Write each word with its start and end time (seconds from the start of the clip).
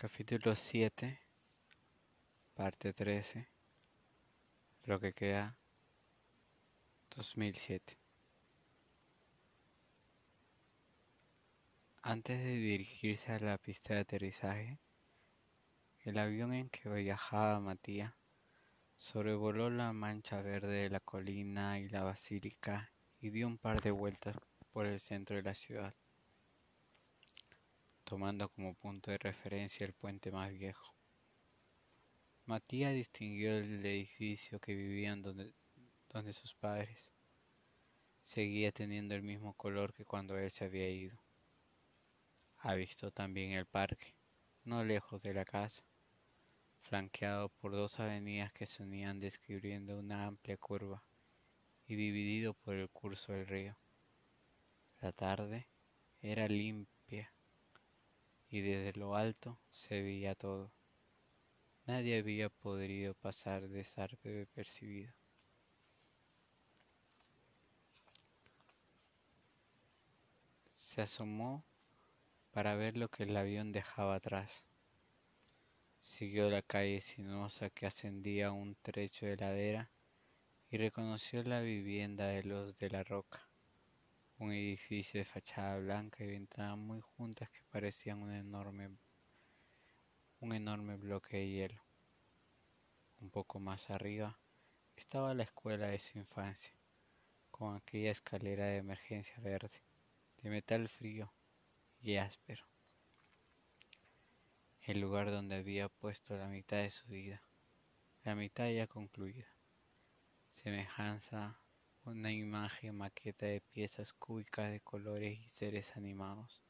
Capítulo 0.00 0.54
7, 0.54 1.20
parte 2.54 2.94
13, 2.94 3.46
lo 4.84 4.98
que 4.98 5.12
queda 5.12 5.58
2007. 7.14 7.98
Antes 12.00 12.38
de 12.38 12.56
dirigirse 12.56 13.32
a 13.32 13.40
la 13.40 13.58
pista 13.58 13.92
de 13.92 14.00
aterrizaje, 14.00 14.78
el 16.04 16.16
avión 16.16 16.54
en 16.54 16.70
que 16.70 16.88
viajaba 16.88 17.60
Matías 17.60 18.14
sobrevoló 18.96 19.68
la 19.68 19.92
mancha 19.92 20.40
verde 20.40 20.84
de 20.84 20.88
la 20.88 21.00
colina 21.00 21.78
y 21.78 21.90
la 21.90 22.04
basílica 22.04 22.90
y 23.20 23.28
dio 23.28 23.46
un 23.46 23.58
par 23.58 23.82
de 23.82 23.90
vueltas 23.90 24.34
por 24.72 24.86
el 24.86 24.98
centro 24.98 25.36
de 25.36 25.42
la 25.42 25.54
ciudad 25.54 25.94
tomando 28.10 28.48
como 28.48 28.74
punto 28.74 29.12
de 29.12 29.18
referencia 29.18 29.86
el 29.86 29.92
puente 29.92 30.32
más 30.32 30.50
viejo. 30.50 30.96
Matías 32.44 32.92
distinguió 32.92 33.56
el 33.56 33.86
edificio 33.86 34.58
que 34.58 34.74
vivían 34.74 35.22
donde, 35.22 35.54
donde 36.08 36.32
sus 36.32 36.52
padres. 36.56 37.12
Seguía 38.24 38.72
teniendo 38.72 39.14
el 39.14 39.22
mismo 39.22 39.54
color 39.54 39.92
que 39.92 40.04
cuando 40.04 40.36
él 40.36 40.50
se 40.50 40.64
había 40.64 40.90
ido. 40.90 41.22
Ha 42.58 42.74
visto 42.74 43.12
también 43.12 43.52
el 43.52 43.66
parque, 43.66 44.16
no 44.64 44.82
lejos 44.82 45.22
de 45.22 45.32
la 45.32 45.44
casa, 45.44 45.84
flanqueado 46.80 47.48
por 47.48 47.70
dos 47.70 48.00
avenidas 48.00 48.52
que 48.52 48.66
se 48.66 48.82
unían 48.82 49.20
descubriendo 49.20 49.96
una 49.96 50.26
amplia 50.26 50.56
curva 50.56 51.04
y 51.86 51.94
dividido 51.94 52.54
por 52.54 52.74
el 52.74 52.88
curso 52.88 53.32
del 53.32 53.46
río. 53.46 53.76
La 55.00 55.12
tarde 55.12 55.68
era 56.20 56.48
limpia 56.48 57.32
y 58.50 58.60
desde 58.60 58.98
lo 58.98 59.14
alto 59.14 59.58
se 59.70 60.02
veía 60.02 60.34
todo. 60.34 60.72
Nadie 61.86 62.18
había 62.18 62.50
podido 62.50 63.14
pasar 63.14 63.68
de 63.68 63.84
zarpe 63.84 64.46
percibido. 64.46 65.12
Se 70.72 71.02
asomó 71.02 71.64
para 72.50 72.74
ver 72.74 72.96
lo 72.96 73.08
que 73.08 73.22
el 73.22 73.36
avión 73.36 73.70
dejaba 73.70 74.16
atrás. 74.16 74.66
Siguió 76.00 76.50
la 76.50 76.62
calle 76.62 77.00
sinuosa 77.00 77.70
que 77.70 77.86
ascendía 77.86 78.50
un 78.50 78.74
trecho 78.82 79.26
de 79.26 79.36
ladera 79.36 79.90
y 80.70 80.78
reconoció 80.78 81.42
la 81.44 81.60
vivienda 81.60 82.26
de 82.26 82.42
los 82.42 82.76
de 82.76 82.90
la 82.90 83.04
roca 83.04 83.49
un 84.40 84.52
edificio 84.52 85.20
de 85.20 85.26
fachada 85.26 85.76
blanca 85.76 86.24
y 86.24 86.26
ventanas 86.26 86.78
muy 86.78 87.02
juntas 87.02 87.50
que 87.50 87.60
parecían 87.70 88.22
un 88.22 88.32
enorme, 88.32 88.96
un 90.40 90.54
enorme 90.54 90.96
bloque 90.96 91.36
de 91.36 91.50
hielo. 91.50 91.82
Un 93.20 93.30
poco 93.30 93.60
más 93.60 93.90
arriba 93.90 94.38
estaba 94.96 95.34
la 95.34 95.42
escuela 95.42 95.88
de 95.88 95.98
su 95.98 96.16
infancia, 96.16 96.72
con 97.50 97.76
aquella 97.76 98.12
escalera 98.12 98.64
de 98.64 98.78
emergencia 98.78 99.36
verde, 99.40 99.82
de 100.42 100.48
metal 100.48 100.88
frío 100.88 101.30
y 102.00 102.16
áspero. 102.16 102.64
El 104.80 105.02
lugar 105.02 105.30
donde 105.30 105.56
había 105.56 105.90
puesto 105.90 106.34
la 106.38 106.48
mitad 106.48 106.78
de 106.78 106.90
su 106.90 107.06
vida, 107.08 107.42
la 108.24 108.34
mitad 108.34 108.70
ya 108.70 108.86
concluida. 108.86 109.48
Semejanza 110.54 111.59
una 112.10 112.32
imagen 112.32 112.96
maqueta 112.96 113.46
de 113.46 113.60
piezas 113.60 114.12
cúbicas 114.12 114.70
de 114.70 114.80
colores 114.80 115.38
y 115.38 115.48
seres 115.48 115.96
animados. 115.96 116.60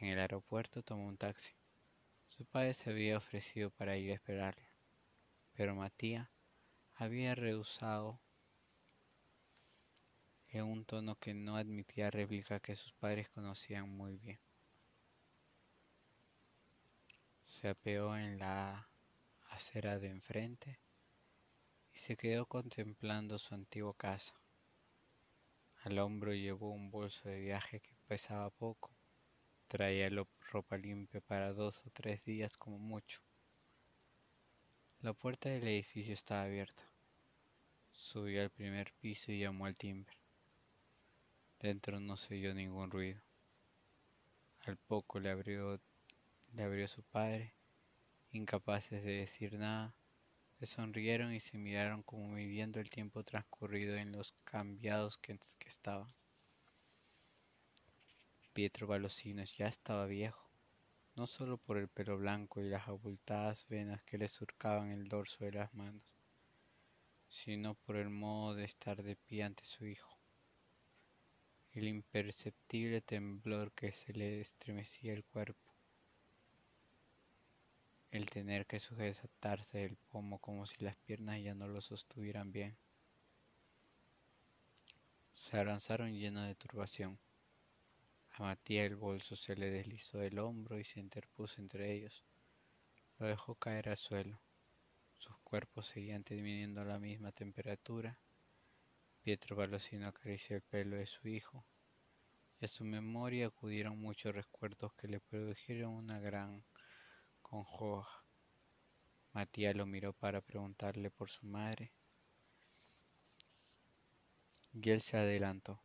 En 0.00 0.08
el 0.08 0.18
aeropuerto 0.18 0.82
tomó 0.82 1.06
un 1.06 1.18
taxi. 1.18 1.52
Su 2.28 2.46
padre 2.46 2.72
se 2.72 2.90
había 2.90 3.18
ofrecido 3.18 3.70
para 3.70 3.96
ir 3.98 4.10
a 4.10 4.14
esperarlo, 4.14 4.66
pero 5.52 5.74
Matías 5.74 6.28
había 6.94 7.34
rehusado 7.34 8.18
en 10.48 10.64
un 10.64 10.84
tono 10.84 11.16
que 11.16 11.34
no 11.34 11.56
admitía 11.56 12.10
réplica 12.10 12.60
que 12.60 12.76
sus 12.76 12.92
padres 12.94 13.28
conocían 13.28 13.88
muy 13.90 14.16
bien. 14.16 14.40
Se 17.44 17.68
apeó 17.68 18.16
en 18.16 18.38
la 18.38 18.88
acera 19.50 19.98
de 19.98 20.08
enfrente 20.08 20.78
y 21.94 21.98
se 21.98 22.16
quedó 22.16 22.46
contemplando 22.46 23.38
su 23.38 23.54
antigua 23.54 23.94
casa. 23.96 24.34
Al 25.82 25.98
hombro 25.98 26.32
llevó 26.32 26.70
un 26.70 26.90
bolso 26.90 27.28
de 27.28 27.40
viaje 27.40 27.80
que 27.80 27.94
pesaba 28.06 28.50
poco. 28.50 28.90
Traía 29.68 30.08
ropa 30.50 30.76
limpia 30.76 31.20
para 31.20 31.52
dos 31.52 31.84
o 31.86 31.90
tres 31.90 32.24
días 32.24 32.56
como 32.56 32.78
mucho. 32.78 33.20
La 35.00 35.12
puerta 35.12 35.48
del 35.48 35.66
edificio 35.66 36.14
estaba 36.14 36.44
abierta. 36.44 36.88
Subió 37.90 38.42
al 38.42 38.50
primer 38.50 38.92
piso 39.00 39.32
y 39.32 39.40
llamó 39.40 39.66
al 39.66 39.76
timbre. 39.76 40.16
Dentro 41.58 42.00
no 42.00 42.16
se 42.16 42.34
oyó 42.34 42.54
ningún 42.54 42.90
ruido. 42.90 43.20
Al 44.60 44.76
poco 44.76 45.18
le 45.18 45.30
abrió, 45.30 45.80
le 46.52 46.62
abrió 46.62 46.86
su 46.86 47.02
padre, 47.02 47.54
incapaces 48.30 49.02
de 49.02 49.12
decir 49.12 49.58
nada 49.58 49.94
se 50.62 50.66
sonrieron 50.66 51.34
y 51.34 51.40
se 51.40 51.58
miraron 51.58 52.04
como 52.04 52.28
midiendo 52.28 52.78
el 52.78 52.88
tiempo 52.88 53.24
transcurrido 53.24 53.96
en 53.96 54.12
los 54.12 54.30
cambiados 54.44 55.18
que, 55.18 55.36
que 55.58 55.68
estaban. 55.68 56.06
Pietro 58.52 58.86
Balosinos 58.86 59.56
ya 59.56 59.66
estaba 59.66 60.06
viejo, 60.06 60.48
no 61.16 61.26
solo 61.26 61.58
por 61.58 61.78
el 61.78 61.88
pelo 61.88 62.16
blanco 62.16 62.60
y 62.60 62.68
las 62.68 62.86
abultadas 62.86 63.66
venas 63.66 64.04
que 64.04 64.18
le 64.18 64.28
surcaban 64.28 64.92
el 64.92 65.08
dorso 65.08 65.44
de 65.44 65.50
las 65.50 65.74
manos, 65.74 66.14
sino 67.28 67.74
por 67.74 67.96
el 67.96 68.10
modo 68.10 68.54
de 68.54 68.62
estar 68.62 69.02
de 69.02 69.16
pie 69.16 69.42
ante 69.42 69.64
su 69.64 69.84
hijo, 69.84 70.16
el 71.72 71.88
imperceptible 71.88 73.00
temblor 73.00 73.72
que 73.72 73.90
se 73.90 74.12
le 74.12 74.40
estremecía 74.40 75.12
el 75.12 75.24
cuerpo 75.24 75.71
el 78.12 78.28
tener 78.28 78.66
que 78.66 78.78
sujetarse 78.78 79.78
del 79.78 79.96
pomo 79.96 80.38
como 80.38 80.66
si 80.66 80.84
las 80.84 80.96
piernas 80.96 81.40
ya 81.42 81.54
no 81.54 81.66
lo 81.66 81.80
sostuvieran 81.80 82.52
bien. 82.52 82.76
Se 85.32 85.58
avanzaron 85.58 86.12
llenos 86.12 86.46
de 86.46 86.54
turbación. 86.54 87.18
A 88.32 88.42
Matías 88.42 88.84
el 88.84 88.96
bolso 88.96 89.34
se 89.34 89.56
le 89.56 89.70
deslizó 89.70 90.18
del 90.18 90.38
hombro 90.38 90.78
y 90.78 90.84
se 90.84 91.00
interpuso 91.00 91.62
entre 91.62 91.90
ellos. 91.90 92.22
Lo 93.18 93.26
dejó 93.26 93.54
caer 93.54 93.88
al 93.88 93.96
suelo. 93.96 94.38
Sus 95.16 95.38
cuerpos 95.38 95.86
seguían 95.86 96.22
teniendo 96.22 96.84
la 96.84 96.98
misma 96.98 97.32
temperatura. 97.32 98.18
Pietro 99.22 99.56
Balosino 99.56 100.06
acarició 100.06 100.56
el 100.56 100.62
pelo 100.62 100.96
de 100.96 101.06
su 101.06 101.28
hijo, 101.28 101.64
y 102.60 102.66
a 102.66 102.68
su 102.68 102.84
memoria 102.84 103.46
acudieron 103.46 103.98
muchos 103.98 104.34
recuerdos 104.34 104.92
que 104.94 105.08
le 105.08 105.20
produjeron 105.20 105.92
una 105.92 106.18
gran 106.18 106.62
congoja. 107.52 108.24
Matías 109.34 109.76
lo 109.76 109.84
miró 109.84 110.14
para 110.14 110.40
preguntarle 110.40 111.10
por 111.10 111.28
su 111.28 111.44
madre. 111.44 111.92
Y 114.72 114.88
él 114.88 115.02
se 115.02 115.18
adelantó. 115.18 115.82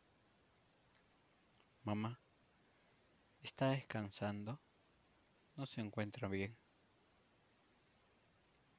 Mamá, 1.82 2.20
¿está 3.42 3.68
descansando? 3.70 4.58
No 5.56 5.66
se 5.66 5.82
encuentra 5.82 6.26
bien. 6.28 6.56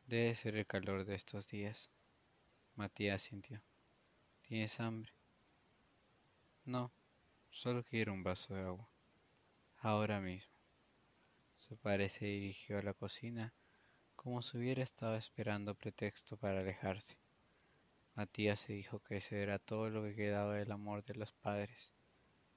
Debe 0.07 0.33
ser 0.33 0.55
el 0.55 0.65
calor 0.65 1.05
de 1.05 1.13
estos 1.13 1.45
días. 1.47 1.91
Matías 2.73 3.21
sintió. 3.21 3.61
¿Tienes 4.41 4.79
hambre? 4.79 5.13
No, 6.65 6.91
solo 7.51 7.83
quiero 7.83 8.13
un 8.13 8.23
vaso 8.23 8.55
de 8.55 8.63
agua. 8.63 8.89
Ahora 9.77 10.19
mismo. 10.19 10.58
Su 11.59 11.77
padre 11.77 12.07
se 12.07 12.25
dirigió 12.25 12.79
a 12.79 12.81
la 12.81 12.93
cocina 12.93 13.53
como 14.15 14.41
si 14.41 14.57
hubiera 14.57 14.81
estado 14.81 15.15
esperando 15.17 15.75
pretexto 15.75 16.37
para 16.37 16.59
alejarse. 16.59 17.17
Matías 18.15 18.61
se 18.61 18.73
dijo 18.73 18.99
que 18.99 19.17
ese 19.17 19.43
era 19.43 19.59
todo 19.59 19.89
lo 19.89 20.01
que 20.03 20.15
quedaba 20.15 20.55
del 20.55 20.71
amor 20.71 21.03
de 21.03 21.15
los 21.15 21.33
padres. 21.33 21.93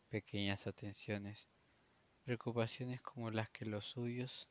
Pequeñas 0.08 0.66
atenciones, 0.66 1.48
preocupaciones 2.24 3.02
como 3.02 3.30
las 3.30 3.50
que 3.50 3.66
los 3.66 3.86
suyos 3.86 4.48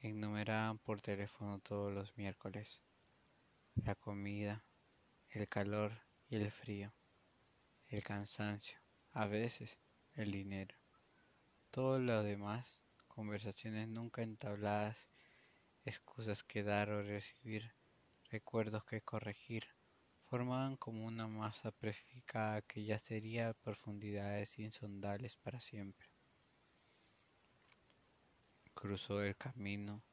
enumeraban 0.00 0.78
por 0.78 1.00
teléfono 1.00 1.60
todos 1.60 1.92
los 1.92 2.16
miércoles. 2.16 2.82
La 3.76 3.94
comida, 3.94 4.64
el 5.30 5.48
calor 5.48 5.92
y 6.28 6.36
el 6.36 6.50
frío, 6.50 6.92
el 7.86 8.02
cansancio, 8.02 8.78
a 9.12 9.26
veces 9.26 9.78
el 10.14 10.32
dinero. 10.32 10.83
Todo 11.74 11.98
lo 11.98 12.22
demás, 12.22 12.84
conversaciones 13.08 13.88
nunca 13.88 14.22
entabladas, 14.22 15.08
excusas 15.84 16.44
que 16.44 16.62
dar 16.62 16.88
o 16.90 17.02
recibir, 17.02 17.74
recuerdos 18.30 18.84
que 18.84 19.00
corregir, 19.00 19.66
formaban 20.30 20.76
como 20.76 21.04
una 21.04 21.26
masa 21.26 21.72
prefijada 21.72 22.62
que 22.62 22.84
ya 22.84 23.00
sería 23.00 23.54
profundidades 23.54 24.56
insondables 24.60 25.34
para 25.34 25.58
siempre. 25.58 26.06
cruzó 28.72 29.20
el 29.20 29.36
camino, 29.36 30.04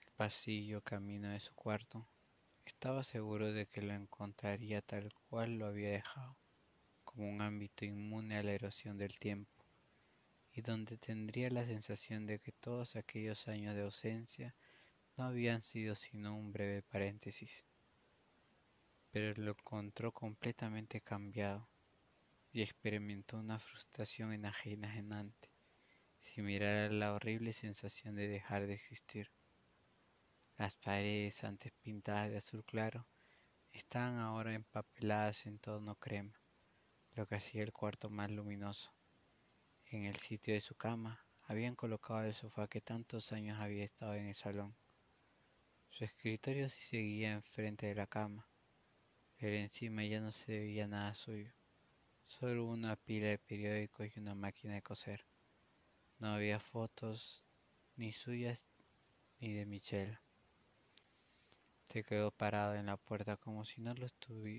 el 0.00 0.10
pasillo 0.16 0.82
camino 0.82 1.28
de 1.28 1.38
su 1.38 1.54
cuarto. 1.54 2.08
Estaba 2.64 3.04
seguro 3.04 3.52
de 3.52 3.66
que 3.66 3.80
lo 3.80 3.92
encontraría 3.92 4.82
tal 4.82 5.14
cual 5.28 5.58
lo 5.58 5.66
había 5.66 5.90
dejado, 5.90 6.36
como 7.04 7.30
un 7.30 7.42
ámbito 7.42 7.84
inmune 7.84 8.38
a 8.38 8.42
la 8.42 8.50
erosión 8.50 8.98
del 8.98 9.16
tiempo, 9.20 9.61
y 10.54 10.60
donde 10.60 10.98
tendría 10.98 11.50
la 11.50 11.64
sensación 11.64 12.26
de 12.26 12.38
que 12.38 12.52
todos 12.52 12.96
aquellos 12.96 13.48
años 13.48 13.74
de 13.74 13.82
ausencia 13.82 14.54
no 15.16 15.24
habían 15.24 15.62
sido 15.62 15.94
sino 15.94 16.36
un 16.36 16.52
breve 16.52 16.82
paréntesis. 16.82 17.64
Pero 19.10 19.32
lo 19.40 19.52
encontró 19.52 20.12
completamente 20.12 21.00
cambiado 21.00 21.68
y 22.52 22.62
experimentó 22.62 23.38
una 23.38 23.58
frustración 23.58 24.32
enajenante 24.32 25.52
sin 26.18 26.44
mirar 26.44 26.92
la 26.92 27.14
horrible 27.14 27.52
sensación 27.52 28.14
de 28.14 28.28
dejar 28.28 28.66
de 28.66 28.74
existir. 28.74 29.30
Las 30.56 30.76
paredes, 30.76 31.42
antes 31.44 31.72
pintadas 31.82 32.30
de 32.30 32.36
azul 32.36 32.64
claro, 32.64 33.06
estaban 33.72 34.18
ahora 34.18 34.54
empapeladas 34.54 35.46
en 35.46 35.58
tono 35.58 35.96
crema, 35.96 36.40
lo 37.14 37.26
que 37.26 37.36
hacía 37.36 37.62
el 37.62 37.72
cuarto 37.72 38.08
más 38.10 38.30
luminoso. 38.30 38.92
En 39.92 40.06
el 40.06 40.16
sitio 40.16 40.54
de 40.54 40.62
su 40.62 40.74
cama 40.74 41.22
habían 41.42 41.76
colocado 41.76 42.22
el 42.22 42.32
sofá 42.32 42.66
que 42.66 42.80
tantos 42.80 43.30
años 43.30 43.60
había 43.60 43.84
estado 43.84 44.14
en 44.14 44.26
el 44.26 44.34
salón. 44.34 44.74
Su 45.90 46.04
escritorio 46.04 46.70
sí 46.70 46.80
seguía 46.82 47.32
enfrente 47.32 47.88
de 47.88 47.94
la 47.94 48.06
cama, 48.06 48.48
pero 49.36 49.54
encima 49.54 50.02
ya 50.04 50.18
no 50.22 50.32
se 50.32 50.60
veía 50.60 50.88
nada 50.88 51.12
suyo, 51.12 51.52
solo 52.26 52.64
una 52.64 52.96
pila 52.96 53.26
de 53.26 53.38
periódicos 53.38 54.16
y 54.16 54.20
una 54.20 54.34
máquina 54.34 54.72
de 54.72 54.82
coser. 54.82 55.26
No 56.18 56.28
había 56.28 56.58
fotos 56.58 57.44
ni 57.96 58.14
suyas 58.14 58.64
ni 59.40 59.52
de 59.52 59.66
Michelle. 59.66 60.18
Se 61.82 62.02
quedó 62.02 62.30
parado 62.30 62.76
en 62.76 62.86
la 62.86 62.96
puerta 62.96 63.36
como 63.36 63.66
si 63.66 63.82
no 63.82 63.92
lo, 63.92 64.06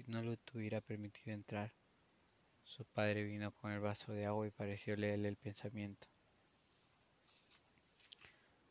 no 0.06 0.22
lo 0.22 0.38
tuviera 0.38 0.80
permitido 0.80 1.34
entrar. 1.34 1.74
Su 2.76 2.86
padre 2.86 3.24
vino 3.24 3.52
con 3.52 3.72
el 3.72 3.80
vaso 3.80 4.14
de 4.14 4.26
agua 4.26 4.48
y 4.48 4.50
pareció 4.50 4.96
leerle 4.96 5.28
el 5.28 5.38
pensamiento. 5.38 6.08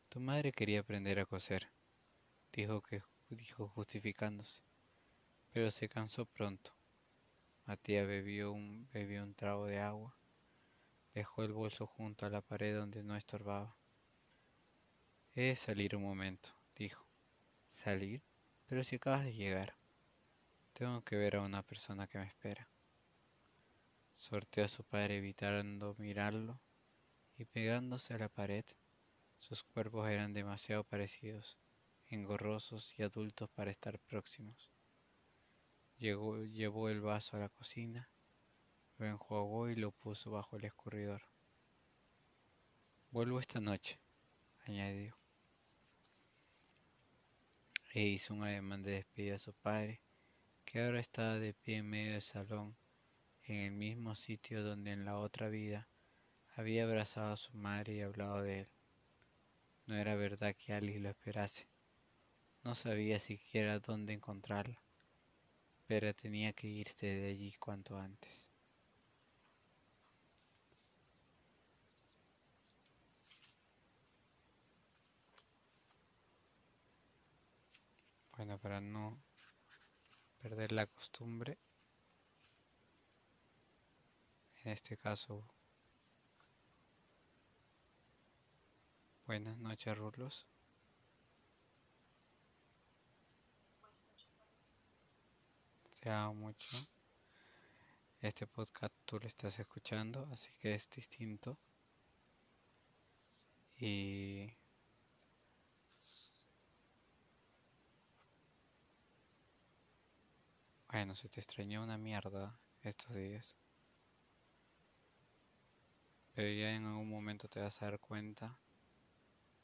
Tu 0.09 0.19
madre 0.19 0.51
quería 0.51 0.81
aprender 0.81 1.21
a 1.21 1.25
coser, 1.25 1.69
dijo 2.51 2.81
que 2.81 3.01
dijo 3.29 3.69
justificándose, 3.69 4.61
pero 5.53 5.71
se 5.71 5.87
cansó 5.87 6.25
pronto. 6.25 6.75
Matías 7.65 8.05
bebió 8.05 8.51
un, 8.51 8.89
bebió 8.91 9.23
un 9.23 9.35
trago 9.35 9.67
de 9.67 9.79
agua 9.79 10.13
Dejó 11.13 11.43
el 11.43 11.53
bolso 11.53 11.87
junto 11.87 12.25
a 12.25 12.29
la 12.29 12.41
pared 12.41 12.75
donde 12.75 13.03
no 13.03 13.15
estorbaba. 13.15 13.73
He 15.33 15.43
de 15.43 15.55
salir 15.55 15.95
un 15.95 16.03
momento, 16.03 16.49
dijo. 16.75 17.05
¿Salir? 17.71 18.21
Pero 18.67 18.83
si 18.83 18.97
acabas 18.97 19.23
de 19.23 19.33
llegar. 19.33 19.77
Tengo 20.73 21.01
que 21.05 21.15
ver 21.15 21.37
a 21.37 21.41
una 21.41 21.63
persona 21.63 22.05
que 22.05 22.17
me 22.17 22.25
espera. 22.25 22.67
Sorteó 24.23 24.63
a 24.63 24.69
su 24.69 24.85
padre 24.85 25.17
evitando 25.17 25.97
mirarlo 25.97 26.57
y 27.37 27.43
pegándose 27.43 28.13
a 28.13 28.17
la 28.19 28.29
pared. 28.29 28.63
Sus 29.37 29.63
cuerpos 29.63 30.07
eran 30.07 30.31
demasiado 30.31 30.85
parecidos, 30.85 31.57
engorrosos 32.07 32.97
y 32.97 33.03
adultos 33.03 33.49
para 33.49 33.71
estar 33.71 33.99
próximos. 33.99 34.71
Llegó, 35.97 36.37
llevó 36.45 36.87
el 36.87 37.01
vaso 37.01 37.35
a 37.35 37.41
la 37.41 37.49
cocina 37.49 38.09
lo 38.97 39.07
enjuagó 39.07 39.69
y 39.69 39.75
lo 39.75 39.91
puso 39.91 40.31
bajo 40.31 40.55
el 40.55 40.63
escurridor. 40.63 41.23
Vuelvo 43.11 43.41
esta 43.41 43.59
noche, 43.59 43.99
añadió. 44.65 45.17
E 47.93 48.03
hizo 48.03 48.35
un 48.35 48.43
ademán 48.43 48.83
de 48.83 48.91
despedida 48.91 49.35
a 49.35 49.39
su 49.39 49.51
padre, 49.51 49.99
que 50.63 50.81
ahora 50.81 51.01
estaba 51.01 51.39
de 51.39 51.53
pie 51.53 51.79
en 51.79 51.89
medio 51.89 52.13
del 52.13 52.21
salón, 52.21 52.77
en 53.45 53.55
el 53.55 53.71
mismo 53.71 54.15
sitio 54.15 54.63
donde 54.63 54.91
en 54.91 55.05
la 55.05 55.17
otra 55.17 55.49
vida 55.49 55.87
había 56.55 56.83
abrazado 56.85 57.33
a 57.33 57.37
su 57.37 57.53
madre 57.57 57.95
y 57.95 58.01
hablado 58.01 58.41
de 58.41 58.61
él. 58.61 58.67
No 59.85 59.95
era 59.95 60.15
verdad 60.15 60.55
que 60.55 60.73
Alice 60.73 60.99
lo 60.99 61.09
esperase. 61.09 61.67
No 62.63 62.75
sabía 62.75 63.19
siquiera 63.19 63.79
dónde 63.79 64.13
encontrarla, 64.13 64.81
pero 65.87 66.13
tenía 66.13 66.53
que 66.53 66.67
irse 66.67 67.07
de 67.07 67.31
allí 67.31 67.53
cuanto 67.59 67.97
antes. 67.97 68.49
Bueno, 78.37 78.57
para 78.57 78.81
no 78.81 79.21
perder 80.41 80.71
la 80.71 80.87
costumbre, 80.87 81.57
en 84.63 84.71
este 84.71 84.97
caso, 84.97 85.43
buenas 89.25 89.57
noches, 89.57 89.97
Rulos. 89.97 90.45
Te 95.99 96.09
amo 96.09 96.33
mucho. 96.33 96.77
Este 98.21 98.47
podcast 98.47 98.93
tú 99.05 99.19
lo 99.19 99.27
estás 99.27 99.59
escuchando, 99.59 100.27
así 100.31 100.49
que 100.61 100.73
es 100.73 100.89
distinto. 100.89 101.57
Y 103.79 104.49
Bueno, 110.93 111.15
se 111.15 111.27
te 111.27 111.39
extrañó 111.39 111.83
una 111.83 111.97
mierda 111.97 112.55
estos 112.83 113.15
días. 113.15 113.57
Pero 116.33 116.49
ya 116.49 116.75
en 116.75 116.85
algún 116.85 117.09
momento 117.09 117.47
te 117.47 117.59
vas 117.59 117.81
a 117.81 117.85
dar 117.85 117.99
cuenta, 117.99 118.57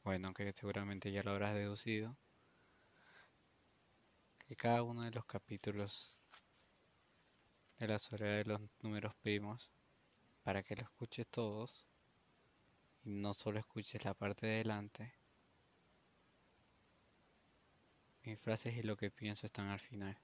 bueno, 0.03 0.27
aunque 0.27 0.51
seguramente 0.53 1.11
ya 1.11 1.23
lo 1.23 1.31
habrás 1.31 1.55
deducido, 1.55 2.15
que 4.47 4.55
cada 4.55 4.83
uno 4.83 5.01
de 5.03 5.11
los 5.11 5.25
capítulos 5.25 6.15
de 7.79 7.87
la 7.87 7.97
soledad 7.97 8.37
de 8.37 8.45
los 8.45 8.61
números 8.81 9.15
primos, 9.15 9.71
para 10.43 10.63
que 10.63 10.75
lo 10.75 10.83
escuches 10.83 11.27
todos 11.27 11.87
y 13.03 13.09
no 13.11 13.33
solo 13.33 13.59
escuches 13.59 14.05
la 14.05 14.13
parte 14.13 14.45
de 14.45 14.55
adelante, 14.55 15.13
mis 18.23 18.39
frases 18.39 18.75
y 18.75 18.83
lo 18.83 18.95
que 18.95 19.09
pienso 19.09 19.47
están 19.47 19.69
al 19.69 19.79
final. 19.79 20.17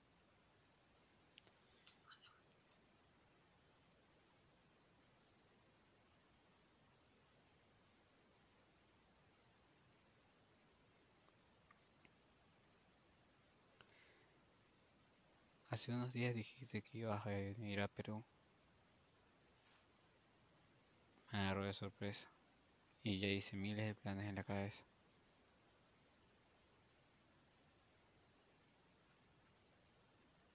Hace 15.75 15.91
unos 15.91 16.13
días 16.13 16.33
dijiste 16.33 16.81
que 16.81 16.99
ibas 16.99 17.25
a 17.25 17.29
venir 17.31 17.81
a 17.81 17.89
Perú. 17.89 18.23
Me 21.29 21.39
agarró 21.39 21.65
de 21.65 21.73
sorpresa. 21.73 22.25
Y 23.03 23.19
ya 23.19 23.27
hice 23.27 23.57
miles 23.57 23.85
de 23.85 23.93
planes 23.93 24.29
en 24.29 24.35
la 24.35 24.45
cabeza. 24.45 24.85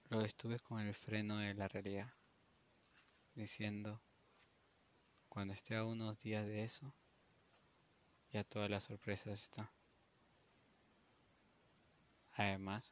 Lo 0.09 0.21
estuve 0.21 0.57
con 0.57 0.79
el 0.79 0.95
freno 0.95 1.37
de 1.37 1.53
la 1.53 1.67
realidad, 1.67 2.11
diciendo, 3.35 4.01
cuando 5.29 5.53
esté 5.53 5.75
a 5.75 5.85
unos 5.85 6.19
días 6.23 6.47
de 6.47 6.63
eso, 6.63 6.95
ya 8.31 8.43
todas 8.43 8.71
las 8.71 8.85
sorpresas 8.85 9.39
están. 9.39 9.69
Además, 12.33 12.91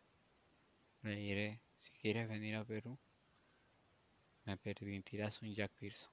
le 1.01 1.15
diré 1.15 1.59
si 1.79 1.91
quieres 1.93 2.27
venir 2.27 2.55
a 2.55 2.65
Perú, 2.65 2.97
me 4.45 4.57
permitirás 4.57 5.41
un 5.41 5.53
Jack 5.53 5.71
Pearson. 5.79 6.11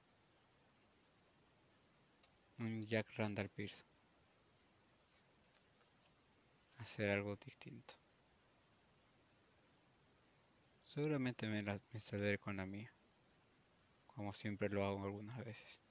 Un 2.59 2.85
Jack 2.87 3.07
Randall 3.15 3.49
Pearson. 3.49 3.85
Hacer 6.77 7.09
algo 7.09 7.35
distinto. 7.35 7.95
Seguramente 10.85 11.47
me, 11.47 11.61
la, 11.61 11.79
me 11.91 11.99
saldré 11.99 12.39
con 12.39 12.57
la 12.57 12.65
mía, 12.65 12.91
como 14.07 14.33
siempre 14.33 14.69
lo 14.69 14.85
hago 14.85 15.03
algunas 15.03 15.43
veces. 15.43 15.81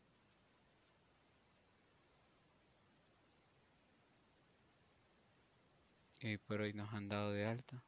Y 6.23 6.39
por 6.39 6.63
hoy 6.63 6.73
nos 6.73 6.93
han 6.95 7.09
dado 7.09 7.31
de 7.33 7.45
alta 7.45 7.83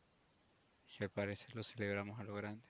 y 0.88 1.04
al 1.04 1.11
parecer 1.11 1.54
lo 1.54 1.62
celebramos 1.62 2.18
a 2.18 2.25
lo 2.25 2.35
grande. 2.35 2.64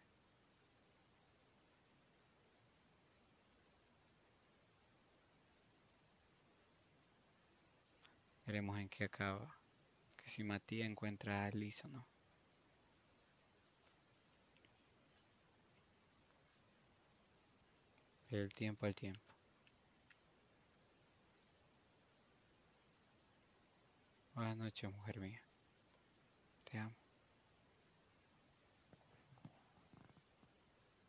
Veremos 8.47 8.79
en 8.79 8.89
qué 8.89 9.05
acaba. 9.05 9.55
Que 10.17 10.31
si 10.31 10.43
Matías 10.43 10.89
encuentra 10.89 11.45
a 11.45 11.47
Alice 11.47 11.87
o 11.87 11.91
no. 11.91 12.07
El 18.31 18.53
tiempo 18.53 18.87
al 18.87 18.95
tiempo. 18.95 19.35
Buenas 24.33 24.57
noches, 24.57 24.91
mujer 24.93 25.21
mía. 25.21 25.43
Te 26.65 26.79
amo. 26.79 27.08